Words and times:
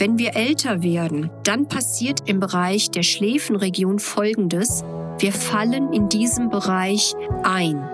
Wenn 0.00 0.18
wir 0.18 0.34
älter 0.34 0.82
werden, 0.82 1.28
dann 1.44 1.68
passiert 1.68 2.20
im 2.26 2.40
Bereich 2.40 2.90
der 2.90 3.02
Schläfenregion 3.02 3.98
Folgendes. 3.98 4.82
Wir 5.18 5.30
fallen 5.30 5.92
in 5.92 6.08
diesem 6.08 6.48
Bereich 6.48 7.14
ein. 7.42 7.86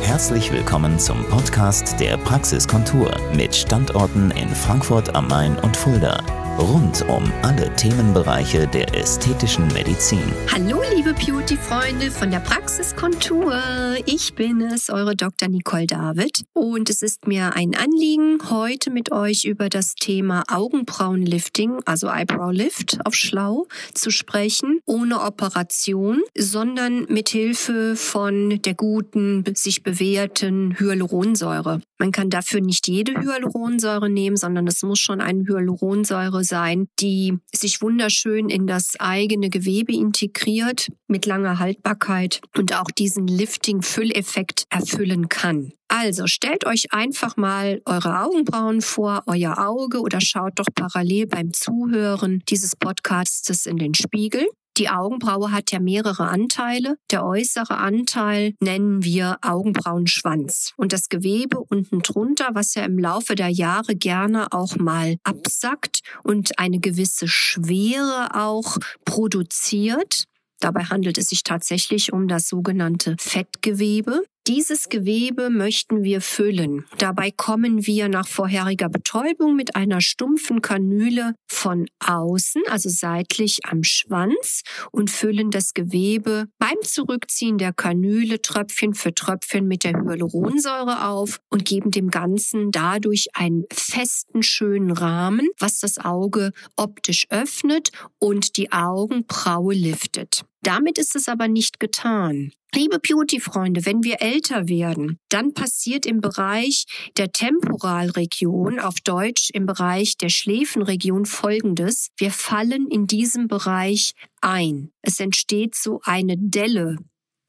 Herzlich 0.00 0.50
willkommen 0.50 0.98
zum 0.98 1.22
Podcast 1.26 2.00
der 2.00 2.16
Praxiskontur 2.16 3.14
mit 3.36 3.54
Standorten 3.54 4.30
in 4.30 4.48
Frankfurt 4.48 5.14
am 5.14 5.28
Main 5.28 5.58
und 5.58 5.76
Fulda. 5.76 6.41
Rund 6.58 7.02
um 7.08 7.32
alle 7.42 7.74
Themenbereiche 7.76 8.66
der 8.66 8.94
ästhetischen 8.94 9.66
Medizin. 9.68 10.22
Hallo 10.52 10.82
liebe 10.94 11.14
Beauty-Freunde 11.14 12.10
von 12.10 12.30
der 12.30 12.40
Praxiskontur. 12.40 13.58
Ich 14.04 14.34
bin 14.34 14.60
es, 14.60 14.90
eure 14.90 15.16
Dr. 15.16 15.48
Nicole 15.48 15.86
David. 15.86 16.44
Und 16.52 16.90
es 16.90 17.00
ist 17.00 17.26
mir 17.26 17.56
ein 17.56 17.74
Anliegen, 17.74 18.38
heute 18.50 18.90
mit 18.90 19.10
euch 19.12 19.44
über 19.44 19.70
das 19.70 19.94
Thema 19.94 20.44
Augenbrauenlifting, 20.48 21.80
also 21.86 22.08
Eyebrow 22.08 22.52
Lift 22.52 22.98
auf 23.04 23.14
Schlau, 23.14 23.66
zu 23.94 24.10
sprechen. 24.10 24.80
Ohne 24.84 25.22
Operation, 25.22 26.20
sondern 26.36 27.06
mit 27.08 27.30
Hilfe 27.30 27.96
von 27.96 28.60
der 28.62 28.74
guten, 28.74 29.44
sich 29.56 29.82
bewährten 29.82 30.76
Hyaluronsäure. 30.78 31.80
Man 32.02 32.10
kann 32.10 32.30
dafür 32.30 32.60
nicht 32.60 32.88
jede 32.88 33.12
Hyaluronsäure 33.12 34.10
nehmen, 34.10 34.36
sondern 34.36 34.66
es 34.66 34.82
muss 34.82 34.98
schon 34.98 35.20
eine 35.20 35.44
Hyaluronsäure 35.46 36.42
sein, 36.42 36.88
die 36.98 37.38
sich 37.54 37.80
wunderschön 37.80 38.48
in 38.48 38.66
das 38.66 38.98
eigene 38.98 39.50
Gewebe 39.50 39.92
integriert, 39.92 40.88
mit 41.06 41.26
langer 41.26 41.60
Haltbarkeit 41.60 42.40
und 42.58 42.74
auch 42.74 42.90
diesen 42.90 43.28
Lifting-Fülleffekt 43.28 44.64
erfüllen 44.68 45.28
kann. 45.28 45.74
Also 45.86 46.26
stellt 46.26 46.66
euch 46.66 46.92
einfach 46.92 47.36
mal 47.36 47.80
eure 47.84 48.22
Augenbrauen 48.22 48.80
vor, 48.80 49.22
euer 49.28 49.58
Auge 49.58 50.00
oder 50.00 50.20
schaut 50.20 50.54
doch 50.58 50.66
parallel 50.74 51.28
beim 51.28 51.52
Zuhören 51.52 52.42
dieses 52.48 52.74
Podcastes 52.74 53.64
in 53.66 53.76
den 53.76 53.94
Spiegel. 53.94 54.48
Die 54.78 54.88
Augenbraue 54.88 55.52
hat 55.52 55.70
ja 55.70 55.80
mehrere 55.80 56.28
Anteile. 56.28 56.96
Der 57.10 57.24
äußere 57.24 57.76
Anteil 57.76 58.54
nennen 58.60 59.04
wir 59.04 59.38
Augenbrauenschwanz. 59.42 60.72
Und 60.76 60.92
das 60.92 61.08
Gewebe 61.08 61.60
unten 61.60 62.00
drunter, 62.00 62.50
was 62.52 62.74
ja 62.74 62.84
im 62.84 62.98
Laufe 62.98 63.34
der 63.34 63.48
Jahre 63.48 63.94
gerne 63.94 64.52
auch 64.52 64.76
mal 64.76 65.16
absackt 65.24 66.00
und 66.22 66.58
eine 66.58 66.80
gewisse 66.80 67.28
Schwere 67.28 68.34
auch 68.34 68.78
produziert, 69.04 70.24
Dabei 70.62 70.84
handelt 70.84 71.18
es 71.18 71.26
sich 71.26 71.42
tatsächlich 71.42 72.12
um 72.12 72.28
das 72.28 72.46
sogenannte 72.48 73.16
Fettgewebe. 73.18 74.22
Dieses 74.48 74.88
Gewebe 74.88 75.50
möchten 75.50 76.02
wir 76.02 76.20
füllen. 76.20 76.84
Dabei 76.98 77.30
kommen 77.30 77.86
wir 77.86 78.08
nach 78.08 78.26
vorheriger 78.26 78.88
Betäubung 78.88 79.54
mit 79.54 79.76
einer 79.76 80.00
stumpfen 80.00 80.60
Kanüle 80.60 81.36
von 81.46 81.86
außen, 82.04 82.62
also 82.68 82.88
seitlich 82.88 83.60
am 83.62 83.84
Schwanz 83.84 84.62
und 84.90 85.10
füllen 85.10 85.52
das 85.52 85.74
Gewebe 85.74 86.48
beim 86.58 86.74
Zurückziehen 86.82 87.56
der 87.56 87.72
Kanüle 87.72 88.42
Tröpfchen 88.42 88.94
für 88.94 89.14
Tröpfchen 89.14 89.68
mit 89.68 89.84
der 89.84 89.92
Hyaluronsäure 89.92 91.06
auf 91.06 91.38
und 91.48 91.64
geben 91.64 91.92
dem 91.92 92.10
Ganzen 92.10 92.72
dadurch 92.72 93.28
einen 93.34 93.62
festen, 93.72 94.42
schönen 94.42 94.90
Rahmen, 94.90 95.50
was 95.60 95.78
das 95.78 95.98
Auge 95.98 96.50
optisch 96.74 97.28
öffnet 97.30 97.92
und 98.18 98.56
die 98.56 98.72
Augenbraue 98.72 99.74
liftet. 99.74 100.44
Damit 100.62 100.98
ist 100.98 101.16
es 101.16 101.28
aber 101.28 101.48
nicht 101.48 101.80
getan. 101.80 102.52
Liebe 102.74 103.00
Beauty-Freunde, 103.00 103.84
wenn 103.84 104.02
wir 104.02 104.22
älter 104.22 104.68
werden, 104.68 105.18
dann 105.28 105.52
passiert 105.52 106.06
im 106.06 106.20
Bereich 106.20 106.86
der 107.18 107.30
Temporalregion, 107.30 108.78
auf 108.78 108.94
Deutsch 109.00 109.50
im 109.52 109.66
Bereich 109.66 110.16
der 110.16 110.30
Schläfenregion 110.30 111.26
Folgendes. 111.26 112.08
Wir 112.16 112.30
fallen 112.30 112.88
in 112.90 113.06
diesem 113.06 113.48
Bereich 113.48 114.14
ein. 114.40 114.90
Es 115.02 115.20
entsteht 115.20 115.74
so 115.74 116.00
eine 116.04 116.36
Delle. 116.38 116.96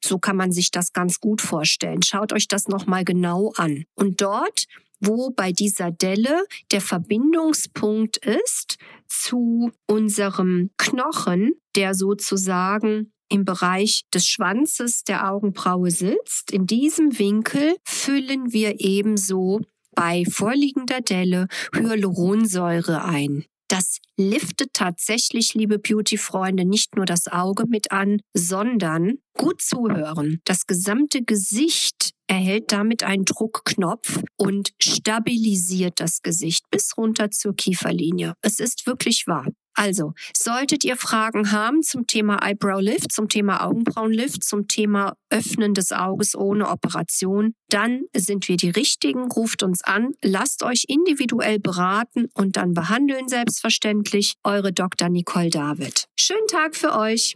So 0.03 0.17
kann 0.19 0.35
man 0.35 0.51
sich 0.51 0.71
das 0.71 0.91
ganz 0.91 1.21
gut 1.21 1.39
vorstellen. 1.41 2.01
Schaut 2.03 2.33
euch 2.33 2.49
das 2.49 2.67
nochmal 2.67 3.05
genau 3.05 3.53
an. 3.55 3.85
Und 3.95 4.21
dort 4.21 4.65
wo 5.05 5.31
bei 5.31 5.51
dieser 5.51 5.91
Delle 5.91 6.45
der 6.71 6.79
Verbindungspunkt 6.79 8.17
ist 8.17 8.77
zu 9.07 9.71
unserem 9.85 10.69
Knochen, 10.77 11.53
der 11.75 11.93
sozusagen 11.95 13.13
im 13.29 13.45
Bereich 13.45 14.03
des 14.13 14.27
Schwanzes 14.27 15.03
der 15.03 15.31
Augenbraue 15.31 15.89
sitzt. 15.89 16.51
In 16.51 16.67
diesem 16.67 17.17
Winkel 17.17 17.75
füllen 17.83 18.53
wir 18.53 18.79
ebenso 18.79 19.61
bei 19.95 20.23
vorliegender 20.29 21.01
Delle 21.01 21.47
Hyaluronsäure 21.73 23.03
ein. 23.03 23.45
Das 23.67 23.97
liftet 24.17 24.73
tatsächlich, 24.73 25.55
liebe 25.55 25.79
Beauty-Freunde, 25.79 26.63
nicht 26.63 26.95
nur 26.95 27.05
das 27.05 27.27
Auge 27.27 27.65
mit 27.67 27.91
an, 27.91 28.19
sondern 28.33 29.15
gut 29.35 29.61
zuhören. 29.61 30.41
Das 30.43 30.67
gesamte 30.67 31.23
Gesicht 31.23 32.11
erhält 32.27 32.71
damit 32.71 33.01
einen 33.01 33.25
Druckknopf 33.25 34.21
und 34.37 34.73
stabilisiert 34.79 35.99
das 35.99 36.21
Gesicht 36.21 36.69
bis 36.69 36.95
runter 36.97 37.31
zur 37.31 37.55
Kieferlinie. 37.55 38.33
Es 38.41 38.59
ist 38.59 38.85
wirklich 38.85 39.25
wahr. 39.25 39.47
Also, 39.75 40.13
solltet 40.35 40.83
ihr 40.83 40.97
Fragen 40.97 41.51
haben 41.51 41.81
zum 41.81 42.07
Thema 42.07 42.45
Eyebrow 42.45 42.81
Lift, 42.81 43.11
zum 43.11 43.27
Thema 43.27 43.65
Augenbrauenlift, 43.65 44.43
zum 44.43 44.67
Thema 44.67 45.15
Öffnen 45.29 45.73
des 45.73 45.91
Auges 45.91 46.35
ohne 46.35 46.69
Operation, 46.69 47.55
dann 47.69 48.03
sind 48.15 48.47
wir 48.47 48.57
die 48.57 48.69
Richtigen. 48.69 49.31
Ruft 49.31 49.63
uns 49.63 49.83
an, 49.83 50.11
lasst 50.23 50.63
euch 50.63 50.85
individuell 50.87 51.59
beraten 51.59 52.29
und 52.35 52.55
dann 52.55 52.73
behandeln 52.73 53.27
selbstverständlich. 53.27 54.35
Eure 54.43 54.71
Dr. 54.71 55.09
Nicole 55.09 55.49
David. 55.49 56.05
Schönen 56.15 56.47
Tag 56.47 56.75
für 56.75 56.95
euch. 56.95 57.35